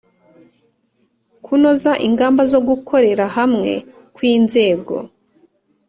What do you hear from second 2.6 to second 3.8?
gukorera hamwe